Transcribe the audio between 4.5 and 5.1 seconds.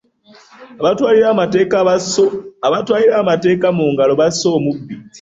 omubbi.